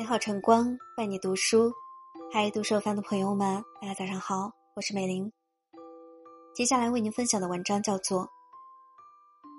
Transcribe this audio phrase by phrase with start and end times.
[0.00, 1.70] 美好晨光伴你读书，
[2.32, 5.30] 嗨，读书番的朋友们，大家早上好，我是美玲。
[6.54, 8.22] 接下来为您分享的文章叫做《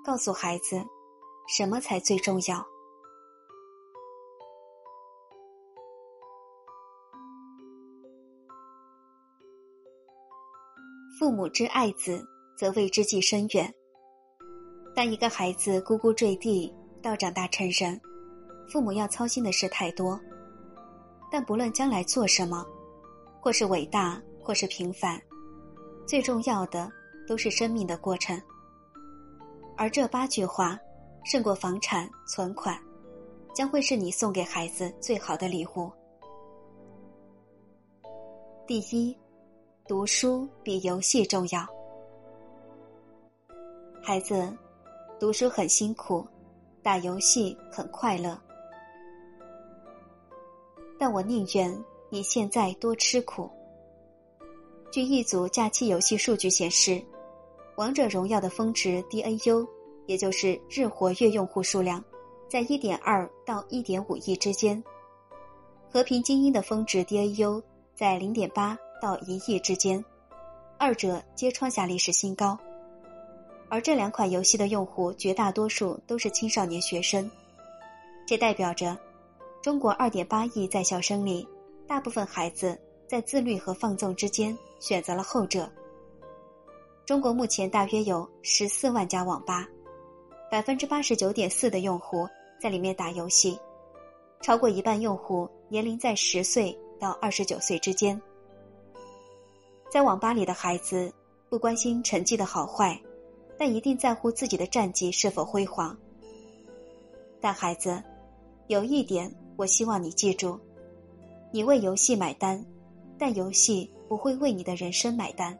[0.04, 0.82] 告诉孩子
[1.46, 2.56] 什么才最重要》。
[11.20, 12.20] 父母之爱子，
[12.58, 13.72] 则为之计深远。
[14.92, 18.00] 当一个孩子呱呱坠地到长大成人，
[18.68, 20.20] 父母要操心的事太多。
[21.32, 22.62] 但不论将来做什么，
[23.40, 25.18] 或是伟大，或是平凡，
[26.06, 26.92] 最重要的
[27.26, 28.38] 都是生命的过程。
[29.74, 30.78] 而这八句话，
[31.24, 32.78] 胜过房产、存款，
[33.54, 35.90] 将会是你送给孩子最好的礼物。
[38.66, 39.16] 第一，
[39.88, 41.66] 读书比游戏重要。
[44.02, 44.54] 孩子。
[45.20, 46.26] 读书很辛苦，
[46.82, 48.36] 打游戏很快乐，
[51.02, 53.50] 但我宁愿你现在多吃苦。
[54.92, 56.92] 据一组假期游戏数据显示，
[57.74, 59.66] 《王者荣耀》的峰值 DAU，
[60.06, 62.00] 也就是日活跃用户数量，
[62.48, 64.80] 在1.2到1.5亿之间；
[65.92, 67.60] 《和平精英》的峰值 DAU
[67.96, 70.04] 在0.8到1亿之间，
[70.78, 72.56] 二者皆创下历史新高。
[73.68, 77.28] 而这两款游戏的用户绝大多数都是青少年学生，
[78.24, 78.96] 这代表着
[79.62, 81.46] 中国二点八亿在校生里，
[81.86, 85.70] 大部分孩子在自律和放纵之间选择了后者。
[87.06, 89.68] 中国目前大约有十四万家网吧，
[90.50, 92.28] 百分之八十九点四的用户
[92.60, 93.56] 在里面打游戏，
[94.40, 98.20] 超过一半用户年龄在十岁到二十九岁之间。
[99.88, 101.12] 在网吧里的孩子
[101.48, 103.00] 不关心成绩的好坏。
[103.58, 105.96] 但一定在乎自己的战绩是否辉煌。
[107.40, 108.02] 但孩子，
[108.66, 110.58] 有一点我希望你记住：
[111.50, 112.64] 你为游戏买单，
[113.18, 115.58] 但游戏不会为你的人生买单。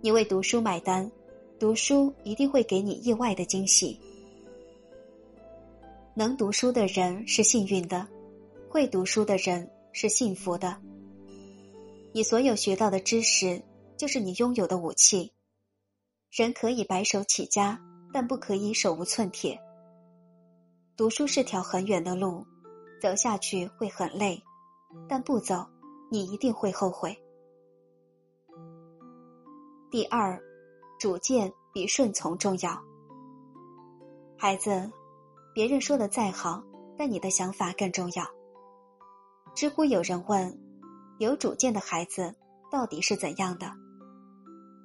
[0.00, 1.10] 你为读书买单，
[1.58, 3.98] 读书一定会给你意外的惊喜。
[6.14, 8.06] 能读书的人是幸运的，
[8.68, 10.76] 会读书的人是幸福的。
[12.12, 13.60] 你所有学到的知识，
[13.96, 15.32] 就是你拥有的武器。
[16.30, 17.80] 人可以白手起家，
[18.12, 19.58] 但不可以手无寸铁。
[20.96, 22.46] 读书是条很远的路，
[23.00, 24.42] 走下去会很累，
[25.08, 25.66] 但不走，
[26.10, 27.16] 你一定会后悔。
[29.90, 30.38] 第二，
[30.98, 32.82] 主见比顺从重要。
[34.36, 34.90] 孩子，
[35.54, 36.62] 别人说的再好，
[36.98, 38.24] 但你的想法更重要。
[39.54, 40.58] 知乎有人问：
[41.18, 42.34] 有主见的孩子
[42.70, 43.72] 到底是怎样的？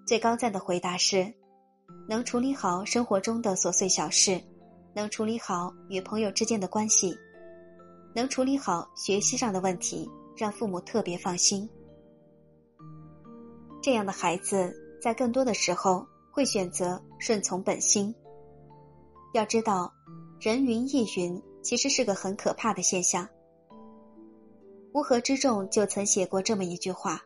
[0.05, 1.33] 最高赞的回答是：
[2.07, 4.41] 能处理好生活中的琐碎小事，
[4.93, 7.13] 能处理好与朋友之间的关系，
[8.13, 11.69] 能处理好学习上的问题，让父母特别放心。
[13.81, 18.13] 这样的孩子在更多的时候会选择顺从本心。
[19.33, 19.91] 要知道，
[20.39, 23.27] 人云亦云其实是个很可怕的现象。
[24.93, 27.21] 乌合之众就曾写过这么一句话：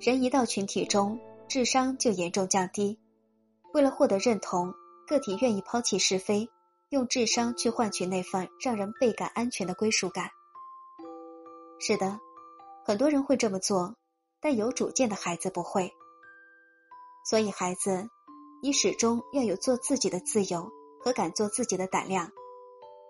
[0.00, 1.18] 人一到群体中。
[1.48, 2.98] 智商就严重降低。
[3.72, 4.74] 为了获得认同，
[5.06, 6.50] 个体愿意抛弃是非，
[6.90, 10.30] 用智商去换取那份让人倍感安全的归属感。
[11.80, 12.18] 是的，
[12.84, 13.96] 很多人会这么做，
[14.40, 15.92] 但有主见的孩子不会。
[17.28, 18.08] 所以，孩子，
[18.62, 20.70] 你始终要有做自己的自由
[21.02, 22.30] 和敢做自己的胆量，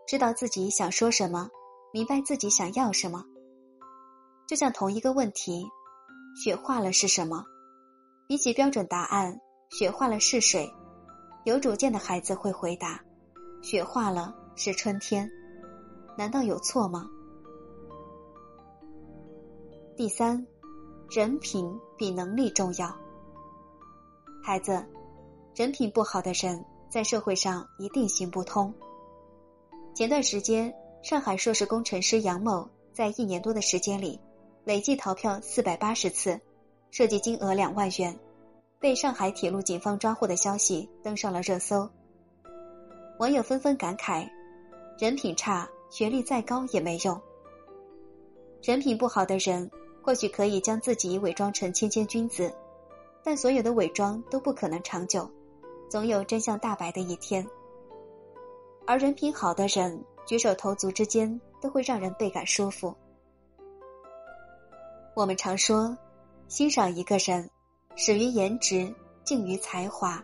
[0.09, 1.51] 知道自己想说什么，
[1.93, 3.25] 明白自己想要什么。
[4.49, 5.67] 就像同一个问题，
[6.43, 7.45] 雪化了是什么？
[8.27, 9.39] 比起标准答案，
[9.71, 10.73] 雪化了是水。
[11.45, 13.01] 有主见的孩子会回答
[13.67, 15.29] ：“雪化了是春天。”
[16.17, 17.11] 难道有错吗？
[19.97, 20.47] 第三，
[21.11, 21.69] 人品
[21.99, 22.97] 比能力重要。
[24.41, 24.87] 孩子，
[25.57, 28.73] 人品不好的人在社会上一定行不通。
[29.97, 34.21] 前段时间，上海硕士工程师杨某在一年多的时间里，
[34.63, 36.41] 累计逃票四百八十次。
[36.93, 38.17] 涉及金额两万元，
[38.79, 41.91] 被上海铁路警方抓获的消息登上了热搜。
[43.19, 44.29] 网友纷纷感慨：
[44.99, 47.19] 人品差，学历再高也没用。
[48.63, 49.71] 人品不好的人，
[50.03, 52.53] 或许可以将自己伪装成谦谦君子，
[53.23, 55.31] 但所有的伪装都不可能长久，
[55.89, 57.47] 总有真相大白的一天。
[58.87, 62.95] 而人品好的人，举手投足之间都会让人倍感舒服。
[65.15, 65.97] 我们常说。
[66.49, 67.51] 欣赏一个人，
[67.97, 70.23] 始于颜值，敬于才华，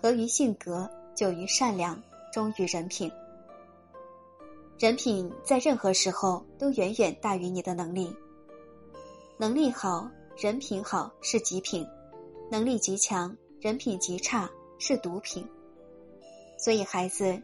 [0.00, 2.02] 合于性格，久于善良，
[2.32, 3.10] 忠于人品。
[4.78, 8.14] 人品在任何时候都远远大于你的能力。
[9.36, 11.84] 能力好，人品好是极品；
[12.50, 14.48] 能力极强，人品极差
[14.78, 15.44] 是毒品。
[16.56, 17.40] 所以，孩子，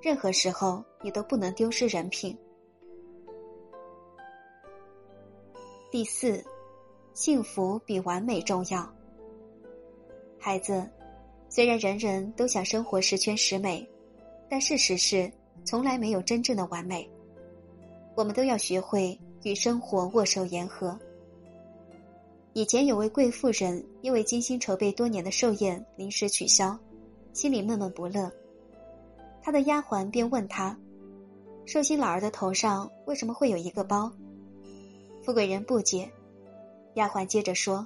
[0.00, 2.36] 任何时候你都不能丢失人品。
[5.90, 6.42] 第四，
[7.12, 8.90] 幸福比完美重要。
[10.38, 10.86] 孩子，
[11.48, 13.86] 虽然人人都想生活十全十美，
[14.54, 15.28] 但事实是，
[15.64, 17.10] 从来没有真正的完美。
[18.14, 20.96] 我们都要学会与生活握手言和。
[22.52, 26.78] 以前有位贵妇人，因为精心筹备多年的寿宴临时取消，
[27.32, 28.30] 心里闷闷不乐。
[29.42, 30.78] 她的丫鬟便问她
[31.66, 34.08] ：“寿星老儿的头上为什么会有一个包？”
[35.24, 36.08] 富贵人不解，
[36.94, 37.84] 丫鬟接着说：“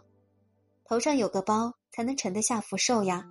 [0.84, 3.26] 头上有个包，才能沉得下福寿呀。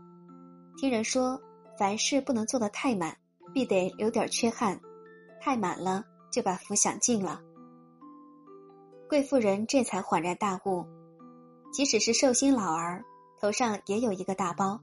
[0.76, 1.40] 听人说，
[1.78, 3.16] 凡事不能做得太满，
[3.58, 4.80] 必得留点缺憾，
[5.42, 7.42] 太满了就把福享尽了。”
[9.10, 10.86] 贵妇人这才恍然大悟：
[11.74, 13.04] 即使是寿星老儿
[13.42, 14.80] 头上也有一个大包，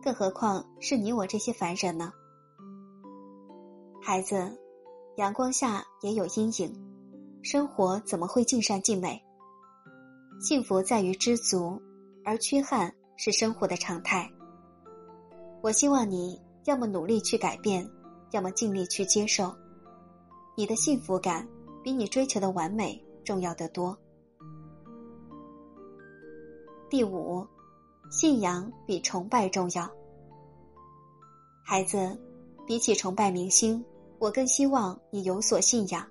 [0.00, 2.12] 更何况是你我这些凡人呢？
[4.00, 4.56] 孩子，
[5.16, 6.72] 阳光下也有阴影。
[7.42, 9.20] 生活怎么会尽善尽美？
[10.40, 11.82] 幸福在于知足，
[12.24, 14.30] 而缺憾是生活的常态。
[15.62, 17.90] 我希望你要么努力去改变，
[18.34, 19.54] 要么尽力去接受。
[20.56, 21.48] 你的幸福感
[21.84, 23.96] 比你追求的完美重要的多。
[26.90, 27.46] 第五，
[28.10, 29.88] 信仰比崇拜重要。
[31.64, 32.18] 孩子，
[32.66, 33.84] 比起崇拜明星，
[34.18, 36.04] 我更希望你有所信仰。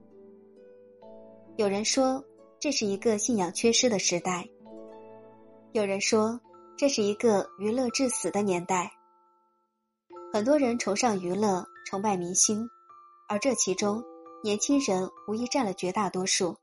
[1.57, 2.23] 有人说，
[2.57, 4.47] 这是一个信仰缺失的时代；
[5.73, 6.39] 有人说，
[6.77, 8.89] 这是一个娱乐至死的年代。
[10.33, 12.67] 很多人崇尚娱乐，崇拜明星，
[13.29, 14.03] 而这其中，
[14.43, 16.57] 年轻人无疑占了绝大多数。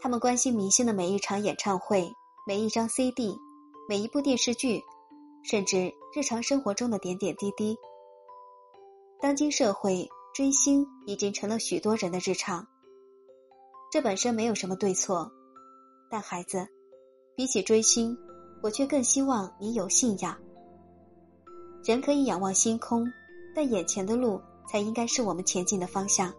[0.00, 2.08] 他们关心明星的每一场演唱会、
[2.46, 3.36] 每一张 CD、
[3.88, 4.80] 每一部电视剧，
[5.42, 7.76] 甚至日常生活中的点点滴滴。
[9.20, 12.64] 当今社会，追星已经成了许多人的日常。
[13.90, 15.28] 这本身没有什么对错，
[16.08, 16.68] 但孩子，
[17.34, 18.16] 比起追星，
[18.62, 20.38] 我却更希望你有信仰。
[21.84, 23.06] 人可以仰望星空，
[23.54, 26.32] 但眼前的路才应该是我们前进的方向。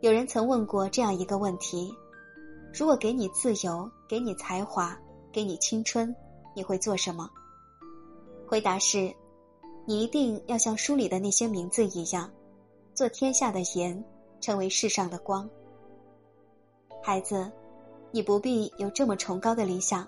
[0.00, 1.90] 有人曾问过这样一个问题：
[2.74, 4.94] 如果给你自由，给你才华，
[5.32, 6.14] 给你青春，
[6.54, 7.30] 你会做什么？
[8.46, 9.10] 回答是：
[9.86, 12.30] 你一定要像书里的那些名字一样，
[12.92, 14.04] 做天下的盐，
[14.42, 15.48] 成为世上的光。
[17.02, 17.50] 孩子，
[18.10, 20.06] 你不必有这么崇高的理想，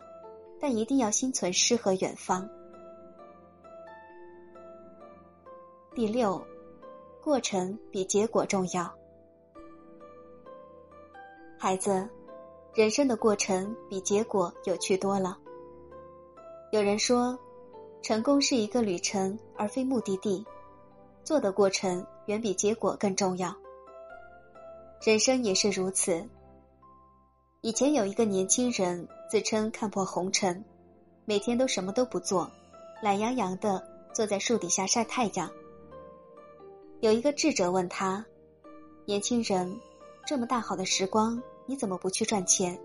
[0.61, 2.47] 但一定要心存诗和远方。
[5.97, 6.47] 第六，
[7.25, 8.95] 过程比结果重要。
[11.57, 12.07] 孩子，
[12.75, 15.39] 人生的过程比结果有趣多了。
[16.71, 17.39] 有人说，
[18.03, 20.45] 成功是一个旅程，而非目的地，
[21.25, 23.57] 做的过程远比结果更重要。
[25.01, 26.23] 人生也是如此。
[27.63, 30.63] 以前有一个年轻人自称看破红尘，
[31.25, 32.51] 每天都什么都不做，
[33.01, 33.83] 懒洋洋的
[34.13, 35.51] 坐在树底下晒太阳。
[37.01, 38.25] 有一个智者问他
[39.05, 39.79] ：“年轻人，
[40.27, 42.79] 这么大好的时光，你怎么不去赚钱？”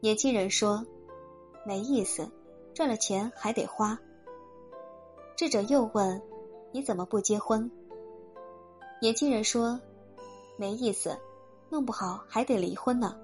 [0.00, 0.84] 年轻人说
[1.66, 2.26] ：“没意思，
[2.72, 3.98] 赚了钱还得花。”
[5.36, 6.20] 智者又问
[6.72, 7.70] ：“你怎么不结婚？”
[9.02, 9.78] 年轻人说
[10.56, 11.14] ：“没意思，
[11.68, 13.14] 弄不好还得离婚呢。”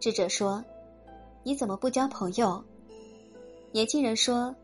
[0.00, 0.64] 智者说
[1.44, 2.64] ：“你怎么不交朋友？”
[3.72, 4.54] 年轻人说：“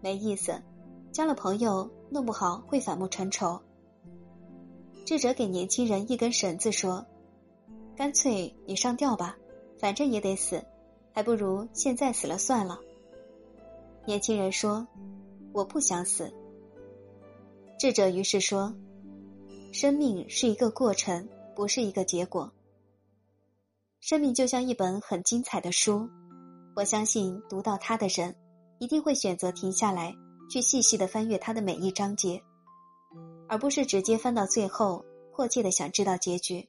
[0.00, 0.62] 没意思，
[1.10, 3.60] 交了朋友弄不好会反目成仇。”
[5.04, 7.06] 智者给年轻人一根绳子说
[7.96, 9.36] ：“干脆你上吊吧，
[9.78, 10.64] 反正也得死，
[11.12, 12.80] 还不如现在死了算了。”
[14.04, 14.86] 年轻人说
[15.54, 16.32] ：“我不想死。”
[17.78, 18.74] 智者于是说
[19.72, 22.52] ：“生命是一个过程，不是一个结果。”
[24.00, 26.08] 生命就像一本很精彩的书，
[26.74, 28.34] 我相信读到它的人，
[28.78, 30.14] 一定会选择停下来，
[30.48, 32.42] 去细细的翻阅它的每一章节，
[33.48, 36.66] 而不是直接翻到最后，迫切的想知道结局。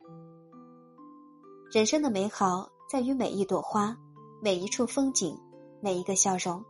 [1.71, 3.95] 人生的美好在于每一朵花，
[4.41, 5.37] 每一处风景，
[5.81, 6.63] 每一个笑容。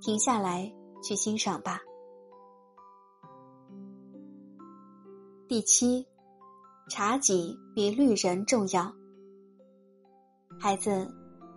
[0.00, 1.80] 停下来，去欣赏吧。
[5.46, 6.06] 第七，
[6.88, 8.92] 茶几比绿人重要。
[10.58, 11.06] 孩子，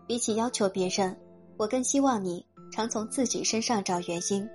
[0.05, 1.17] 比起要求别人，
[1.57, 4.47] 我更希望你常从自己身上找原因。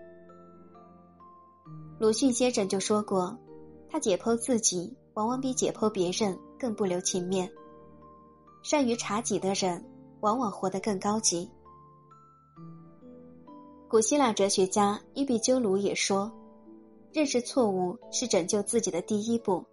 [1.98, 3.36] 鲁迅先生就说过
[3.88, 7.50] ：“他解剖自己，往往比解剖别人更不留情面。
[8.62, 9.84] 善于察己的人，
[10.20, 11.50] 往往活得更高级。
[13.88, 16.30] 古希腊哲学家伊壁鸠鲁也说
[17.12, 19.64] ：“认识错误是拯救自己的第一步。”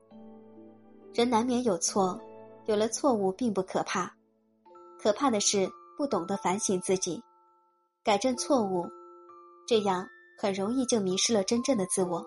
[1.14, 2.20] 人难免有错，
[2.66, 4.12] 有了错误并不可怕，
[5.00, 7.22] 可怕的是不懂得反省自己，
[8.08, 8.88] 改正错误，
[9.68, 12.26] 这样很容易就迷失了真正的自我。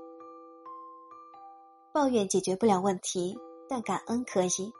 [1.90, 3.34] 抱怨解决不了问题，
[3.66, 4.70] 但感恩可以。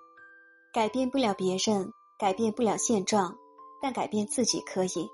[0.75, 3.35] 改变不了别人，改变不了现状，
[3.81, 5.09] 但改变自己可以。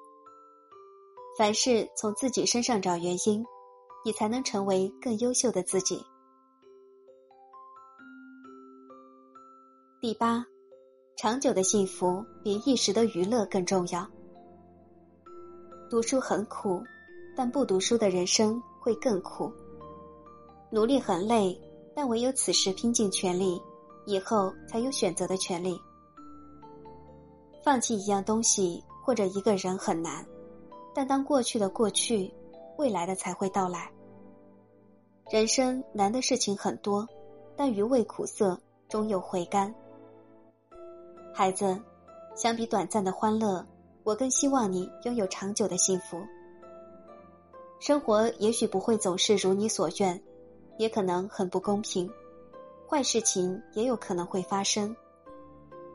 [1.39, 3.47] 凡事从自己身上找原因，
[4.05, 6.05] 你才能成为更优秀的自己。
[10.01, 10.45] 第八，
[11.17, 14.05] 长久的幸福比一时的娱乐更重要。
[15.89, 16.83] 读书很苦，
[17.37, 19.53] 但不读书的人生会更苦。
[20.71, 21.59] 努力很累，
[21.95, 23.61] 但唯有此时拼尽全力。
[24.09, 25.77] 以后才有选择的权利。
[27.65, 30.25] 放弃一样东西或者一个人很难，
[30.95, 32.33] 但当过去的过去，
[32.79, 33.91] 未来的才会到来。
[35.29, 37.05] 人生难的事情很多，
[37.57, 38.57] 但余味苦涩
[38.89, 39.75] 终有回甘。
[41.35, 41.77] 孩子，
[42.37, 43.67] 相比短暂的欢乐，
[44.07, 46.25] 我更希望你拥有长久的幸福。
[47.81, 50.23] 生活也许不会总是如你所愿，
[50.79, 52.09] 也可能很不公平。
[52.89, 54.95] 坏事情也有可能会发生，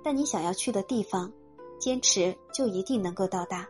[0.04, 1.32] 但你想要去的地方，
[1.80, 3.66] 坚持就一定能够到达。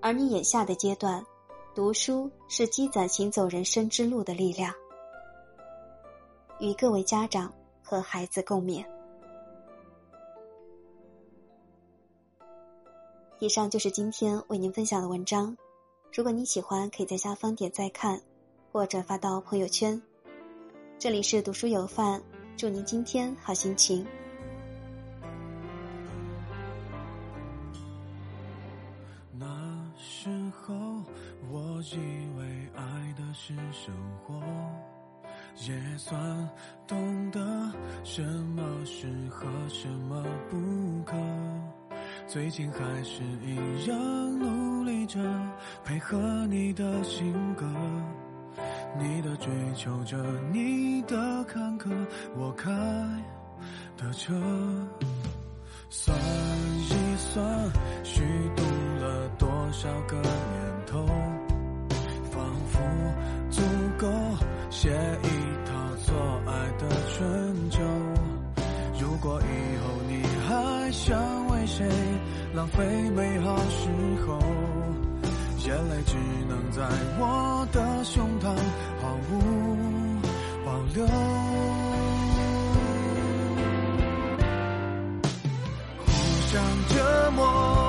[0.00, 1.26] 而你眼下的阶段，
[1.74, 4.72] 读书是积攒行走人生之路的力量。
[6.60, 8.91] 与各位家长和孩子共勉。
[13.42, 15.56] 以上就是今天为您分享的文章，
[16.14, 18.22] 如果你喜欢，可以在下方点赞看，
[18.70, 20.00] 或转发到朋友圈。
[20.96, 22.22] 这里是读书有范，
[22.56, 24.06] 祝您今天好心情。
[29.32, 29.44] 那
[29.98, 30.72] 时候
[31.50, 31.96] 我以
[32.38, 33.92] 为爱的是生
[34.24, 34.40] 活，
[35.66, 36.48] 也算
[36.86, 37.40] 懂得
[38.04, 41.16] 什么适合，什么不可。
[42.32, 45.20] 最近还是一样努力着，
[45.84, 47.66] 配合你的性格。
[48.98, 50.16] 你的追求者，
[50.50, 51.90] 你的坎坷，
[52.34, 52.70] 我开
[53.98, 54.32] 的车。
[55.90, 57.70] 算一算，
[58.02, 58.22] 虚
[58.56, 58.62] 度
[58.98, 61.04] 了多少个年头，
[62.30, 62.80] 仿佛
[63.50, 63.60] 足
[63.98, 64.08] 够
[64.70, 64.88] 写
[65.22, 65.41] 一
[72.76, 73.88] 非美好时
[74.26, 74.38] 候
[75.58, 76.16] 眼泪只
[76.48, 76.82] 能在
[77.18, 78.46] 我的胸膛
[79.00, 80.18] 毫无
[80.64, 81.06] 保留。
[85.98, 86.10] 互
[86.48, 87.81] 相折磨